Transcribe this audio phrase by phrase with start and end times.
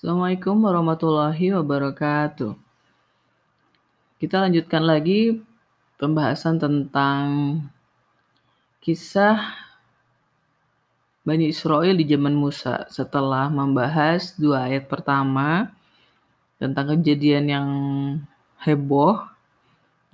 [0.00, 2.56] Assalamualaikum warahmatullahi wabarakatuh.
[4.16, 5.44] Kita lanjutkan lagi
[6.00, 7.24] pembahasan tentang
[8.80, 9.36] kisah
[11.20, 15.68] Bani Israel di zaman Musa setelah membahas dua ayat pertama
[16.56, 17.68] tentang kejadian yang
[18.64, 19.20] heboh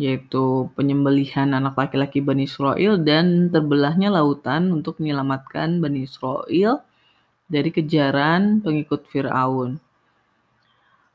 [0.02, 6.82] yaitu penyembelihan anak laki-laki Bani Israel dan terbelahnya lautan untuk menyelamatkan Bani Israel
[7.46, 9.78] dari kejaran pengikut Firaun.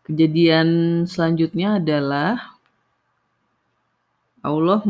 [0.08, 0.68] Kejadian
[1.06, 2.58] selanjutnya adalah
[4.42, 4.82] Allah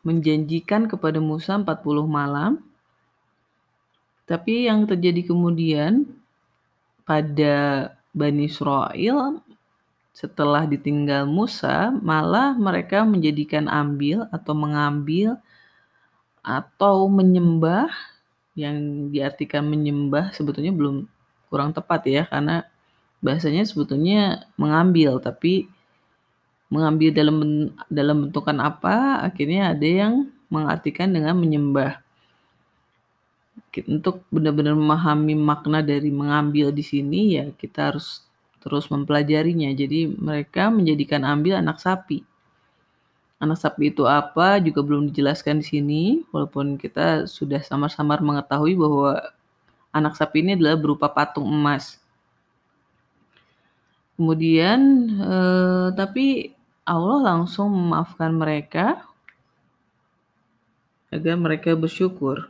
[0.00, 2.58] menjanjikan kepada Musa 40 malam.
[4.26, 6.08] Tapi yang terjadi kemudian
[7.06, 9.38] pada Bani Israel
[10.16, 15.36] setelah ditinggal Musa, malah mereka menjadikan ambil atau mengambil
[16.40, 17.92] atau menyembah
[18.56, 21.04] yang diartikan menyembah sebetulnya belum
[21.52, 22.64] kurang tepat ya karena
[23.20, 25.68] bahasanya sebetulnya mengambil tapi
[26.72, 27.36] mengambil dalam
[27.86, 30.14] dalam bentukan apa akhirnya ada yang
[30.50, 32.02] mengartikan dengan menyembah
[33.84, 38.26] untuk benar-benar memahami makna dari mengambil di sini ya kita harus
[38.66, 39.70] terus mempelajarinya.
[39.70, 42.26] Jadi mereka menjadikan ambil anak sapi.
[43.36, 49.20] Anak sapi itu apa juga belum dijelaskan di sini, walaupun kita sudah samar-samar mengetahui bahwa
[49.92, 52.00] anak sapi ini adalah berupa patung emas.
[54.16, 54.80] Kemudian,
[55.20, 56.56] eh, tapi
[56.88, 59.04] Allah langsung memaafkan mereka
[61.12, 62.48] agar mereka bersyukur.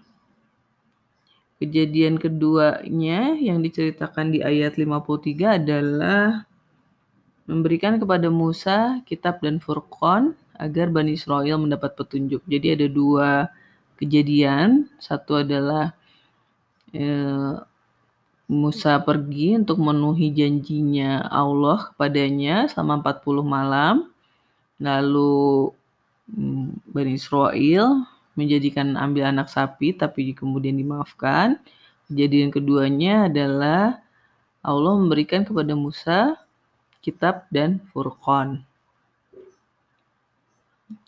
[1.58, 6.46] Kejadian keduanya yang diceritakan di ayat 53 adalah
[7.48, 12.42] memberikan kepada Musa kitab dan Furqan agar Bani Israel mendapat petunjuk.
[12.48, 13.48] Jadi ada dua
[14.00, 14.88] kejadian.
[15.00, 15.92] Satu adalah
[16.92, 17.56] eh,
[18.46, 23.94] Musa pergi untuk memenuhi janjinya Allah kepadanya selama 40 malam.
[24.78, 25.74] Lalu
[26.30, 28.06] mm, Bani Israel
[28.38, 31.58] menjadikan ambil anak sapi tapi kemudian dimaafkan.
[32.06, 33.98] Kejadian keduanya adalah
[34.62, 36.38] Allah memberikan kepada Musa
[37.02, 38.62] kitab dan Furqan.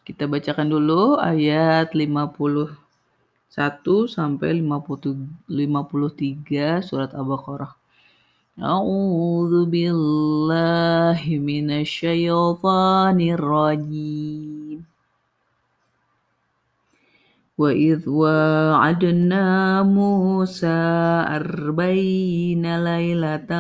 [0.08, 7.72] Kita bacakan dulu ayat 51 sampai 53 surat Al-Baqarah.
[8.60, 14.86] A'udzu billahi minasyaitonir rajim.
[17.54, 19.46] وإذ وعدنا
[19.86, 20.82] موسى
[21.38, 23.52] أربعين ليلة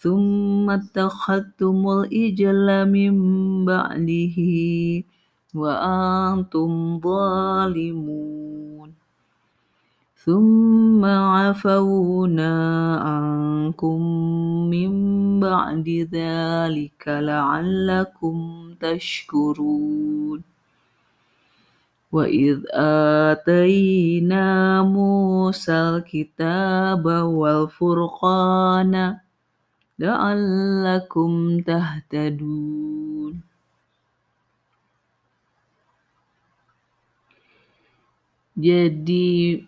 [0.00, 3.14] ثم اتخذتم الإجل من
[3.64, 4.36] بعده
[5.54, 8.92] وأنتم ظالمون
[10.26, 12.54] ثم عفونا
[12.96, 14.00] عنكم
[14.70, 14.90] من
[15.40, 20.42] بعد ذلك لعلكم تشكرون
[22.12, 22.58] وإذ
[23.30, 27.06] آتينا موسى الكتاب
[27.40, 28.94] والفرقان
[30.01, 33.37] la'allakum tahtadun.
[38.57, 39.61] Jadi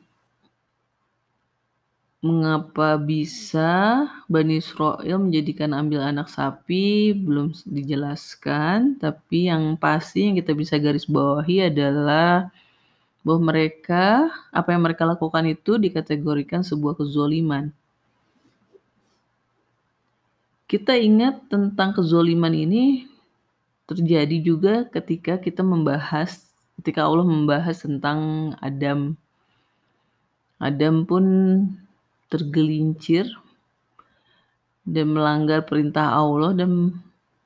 [2.23, 3.71] mengapa bisa
[4.31, 11.03] Bani Israel menjadikan ambil anak sapi belum dijelaskan tapi yang pasti yang kita bisa garis
[11.03, 12.47] bawahi adalah
[13.27, 17.75] bahwa mereka apa yang mereka lakukan itu dikategorikan sebuah kezoliman
[20.73, 23.05] kita ingat tentang kezoliman ini
[23.85, 26.49] terjadi juga ketika kita membahas,
[26.81, 29.13] ketika Allah membahas tentang Adam.
[30.57, 31.25] Adam pun
[32.25, 33.29] tergelincir
[34.81, 36.97] dan melanggar perintah Allah dan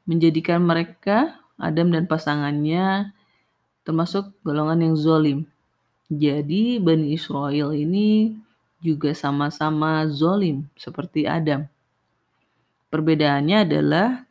[0.07, 3.11] menjadikan mereka Adam dan pasangannya
[3.83, 5.43] termasuk golongan yang zolim.
[6.07, 8.39] Jadi Bani Israel ini
[8.79, 11.67] juga sama-sama zolim seperti Adam.
[12.87, 14.23] Perbedaannya adalah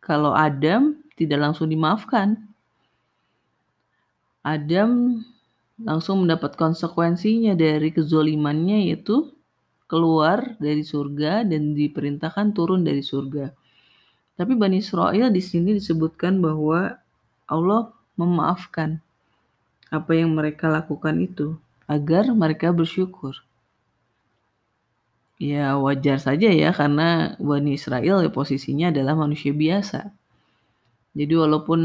[0.00, 2.40] kalau Adam tidak langsung dimaafkan.
[4.44, 5.20] Adam
[5.80, 9.32] langsung mendapat konsekuensinya dari kezolimannya yaitu
[9.88, 13.52] keluar dari surga dan diperintahkan turun dari surga.
[14.34, 16.98] Tapi Bani Israel di sini disebutkan bahwa
[17.46, 18.98] Allah memaafkan
[19.94, 21.54] apa yang mereka lakukan itu
[21.86, 23.38] agar mereka bersyukur.
[25.44, 30.08] Ya wajar saja ya karena Bani Israel ya, posisinya adalah manusia biasa.
[31.12, 31.80] Jadi walaupun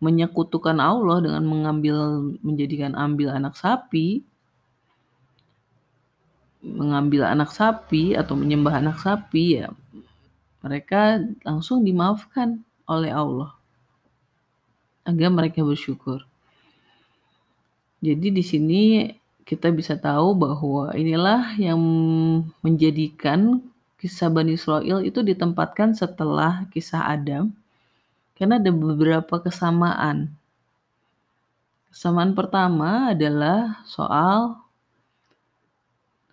[0.00, 1.96] menyekutukan Allah dengan mengambil
[2.40, 4.24] menjadikan ambil anak sapi,
[6.64, 9.68] mengambil anak sapi atau menyembah anak sapi ya
[10.64, 13.52] mereka langsung dimaafkan oleh Allah
[15.04, 16.24] agar mereka bersyukur.
[18.00, 18.82] Jadi di sini
[19.44, 21.78] kita bisa tahu bahwa inilah yang
[22.64, 23.60] menjadikan
[24.00, 27.52] kisah Bani Israel itu ditempatkan setelah kisah Adam
[28.36, 30.32] karena ada beberapa kesamaan.
[31.92, 34.58] Kesamaan pertama adalah soal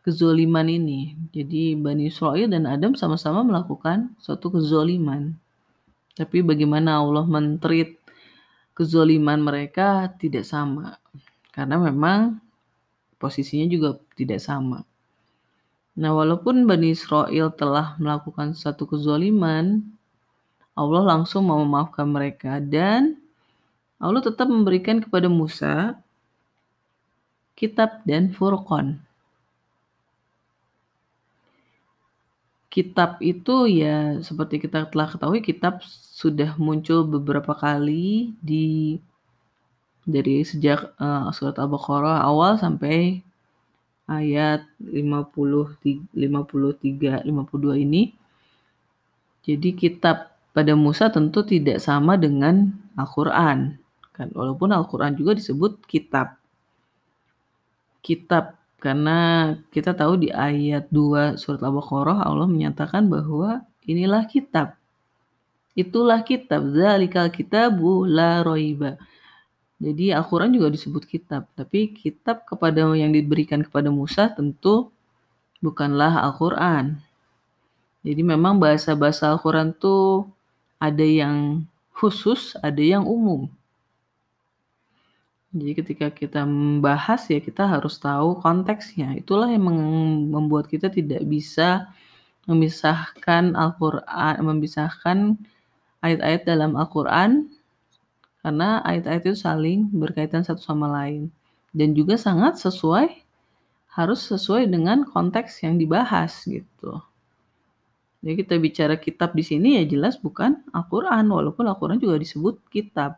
[0.02, 1.14] kezoliman ini.
[1.30, 5.38] Jadi Bani Israel dan Adam sama-sama melakukan suatu kezoliman.
[6.18, 7.94] Tapi bagaimana Allah mentreat
[8.74, 10.98] kezoliman mereka tidak sama.
[11.54, 12.42] Karena memang
[13.22, 14.82] posisinya juga tidak sama.
[15.94, 19.86] Nah, walaupun Bani Israel telah melakukan satu kezoliman,
[20.74, 23.20] Allah langsung mau memaafkan mereka dan
[24.02, 25.94] Allah tetap memberikan kepada Musa
[27.54, 28.98] kitab dan furqan.
[32.72, 38.98] Kitab itu ya seperti kita telah ketahui kitab sudah muncul beberapa kali di
[40.06, 43.22] dari sejak uh, surat Al-Baqarah awal sampai
[44.10, 45.78] ayat 50
[46.12, 48.12] 53 52 ini.
[49.42, 53.78] Jadi kitab pada Musa tentu tidak sama dengan Al-Qur'an.
[54.12, 56.38] Kan walaupun Al-Qur'an juga disebut kitab.
[58.02, 64.74] Kitab karena kita tahu di ayat 2 surat Al-Baqarah Allah menyatakan bahwa inilah kitab.
[65.72, 66.68] Itulah kitab.
[66.76, 69.00] Zalikal kitabu la roiba.
[69.82, 71.50] Jadi Al-Quran juga disebut kitab.
[71.58, 74.94] Tapi kitab kepada yang diberikan kepada Musa tentu
[75.58, 77.02] bukanlah Al-Quran.
[78.06, 80.30] Jadi memang bahasa-bahasa Al-Quran tuh
[80.78, 81.66] ada yang
[81.98, 83.50] khusus, ada yang umum.
[85.52, 89.18] Jadi ketika kita membahas ya kita harus tahu konteksnya.
[89.18, 89.66] Itulah yang
[90.30, 91.90] membuat kita tidak bisa
[92.46, 95.42] memisahkan Al-Qur'an, memisahkan
[96.06, 97.50] ayat-ayat dalam Al-Qur'an
[98.42, 101.30] karena ayat-ayat itu saling berkaitan satu sama lain
[101.72, 103.22] dan juga sangat sesuai
[103.92, 107.02] harus sesuai dengan konteks yang dibahas gitu.
[108.22, 113.18] Jadi kita bicara kitab di sini ya jelas bukan Al-Qur'an walaupun Al-Qur'an juga disebut kitab.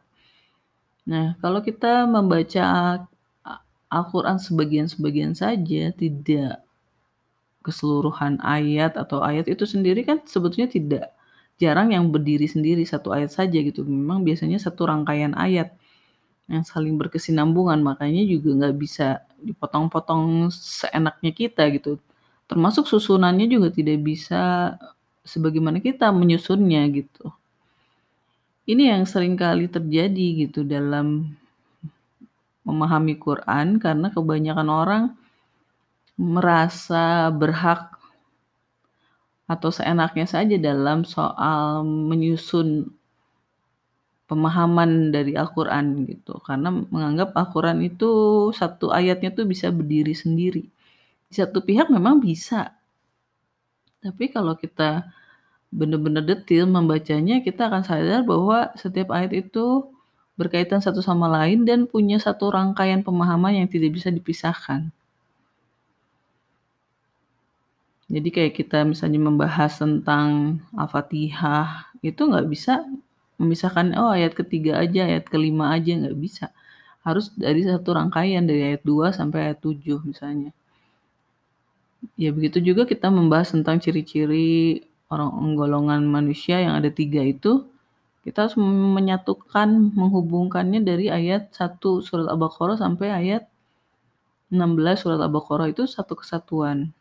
[1.04, 2.64] Nah, kalau kita membaca
[3.92, 6.64] Al-Quran sebagian-sebagian saja, tidak
[7.62, 11.06] keseluruhan ayat atau ayat itu sendiri kan sebetulnya tidak
[11.62, 13.86] jarang yang berdiri sendiri satu ayat saja gitu.
[13.86, 15.74] Memang biasanya satu rangkaian ayat
[16.52, 22.00] yang saling berkesinambungan, makanya juga nggak bisa dipotong-potong seenaknya kita gitu.
[22.50, 24.76] Termasuk susunannya juga tidak bisa
[25.24, 27.32] sebagaimana kita menyusunnya gitu.
[28.64, 31.36] Ini yang sering kali terjadi gitu dalam
[32.64, 35.04] memahami Quran karena kebanyakan orang
[36.16, 37.93] merasa berhak
[39.44, 42.90] atau seenaknya saja dalam soal menyusun
[44.28, 46.40] pemahaman dari Al-Quran gitu.
[46.42, 48.10] Karena menganggap Al-Quran itu
[48.56, 50.64] satu ayatnya tuh bisa berdiri sendiri.
[51.28, 52.74] Di satu pihak memang bisa.
[54.04, 55.08] Tapi kalau kita
[55.74, 59.90] benar-benar detil membacanya, kita akan sadar bahwa setiap ayat itu
[60.34, 64.90] berkaitan satu sama lain dan punya satu rangkaian pemahaman yang tidak bisa dipisahkan.
[68.12, 72.84] Jadi kayak kita misalnya membahas tentang Al-Fatihah, itu nggak bisa
[73.40, 76.52] memisahkan, oh ayat ketiga aja, ayat kelima aja, nggak bisa.
[77.04, 80.52] Harus dari satu rangkaian, dari ayat 2 sampai ayat 7 misalnya.
[82.20, 87.64] Ya begitu juga kita membahas tentang ciri-ciri orang golongan manusia yang ada tiga itu
[88.24, 93.44] kita harus menyatukan menghubungkannya dari ayat 1 surat Al-Baqarah sampai ayat
[94.48, 96.96] 16 surat Al-Baqarah itu satu kesatuan.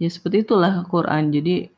[0.00, 1.28] Ya seperti itulah Quran.
[1.28, 1.68] Jadi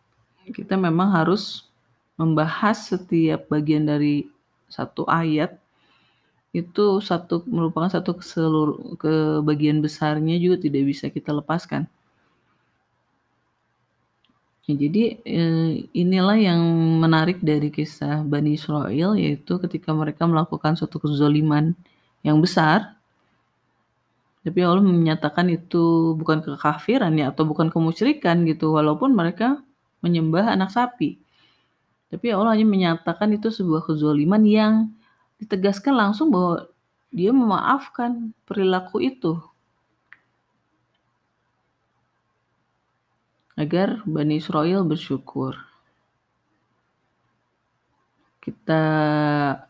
[0.55, 1.67] kita memang harus
[2.15, 4.31] membahas setiap bagian dari
[4.71, 5.59] satu ayat
[6.53, 11.89] itu satu merupakan satu ke seluruh ke bagian besarnya juga tidak bisa kita lepaskan.
[14.71, 16.63] Ya, jadi eh, inilah yang
[17.03, 21.75] menarik dari kisah Bani Israel yaitu ketika mereka melakukan suatu kezoliman
[22.23, 22.95] yang besar
[24.43, 29.63] tapi Allah menyatakan itu bukan kekafiran ya atau bukan kemusyrikan gitu walaupun mereka
[30.03, 31.23] menyembah anak sapi.
[32.11, 34.75] Tapi Allah hanya menyatakan itu sebuah kezoliman yang
[35.39, 36.69] ditegaskan langsung bahwa
[37.15, 39.39] dia memaafkan perilaku itu.
[43.57, 45.72] agar Bani Israel bersyukur.
[48.43, 48.83] Kita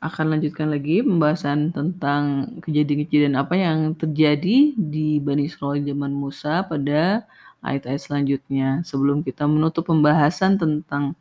[0.01, 7.29] akan lanjutkan lagi pembahasan tentang kejadian-kejadian apa yang terjadi di Bani Israil zaman Musa pada
[7.61, 8.81] ayat-ayat selanjutnya.
[8.89, 11.13] Sebelum kita menutup pembahasan tentang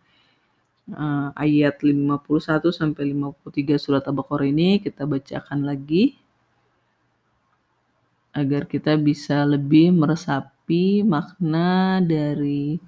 [0.96, 6.16] uh, ayat 51 sampai 53 surat Al-Baqarah ini, kita bacakan lagi
[8.32, 12.80] agar kita bisa lebih meresapi makna dari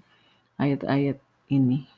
[0.56, 1.20] ayat-ayat
[1.52, 1.93] ini.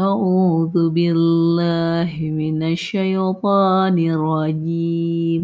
[0.00, 5.42] أعوذ بالله من الشيطان الرجيم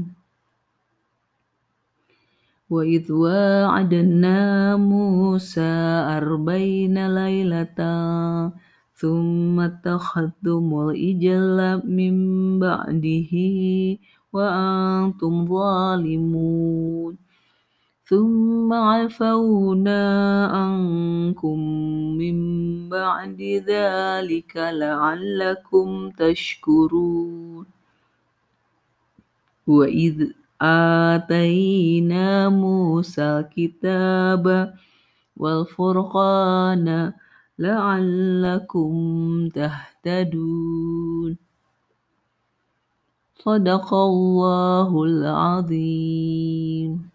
[2.71, 4.39] وإذ واعدنا
[4.77, 5.71] موسى
[6.19, 7.79] أربعين ليلة
[8.95, 12.15] ثم اتخذتم الإجل من
[12.59, 13.33] بعده
[14.33, 17.24] وأنتم ظالمون
[18.06, 21.60] ثم عفونا عنكم
[22.18, 22.36] من
[22.90, 27.66] بعد ذلك لعلكم تشكرون.
[29.68, 30.28] وإذ
[30.62, 34.74] آتينا موسى الكتاب
[35.38, 37.14] والفرقان
[37.60, 38.94] لعلكم
[39.50, 41.38] تهتدون.
[43.36, 47.15] صدق الله العظيم.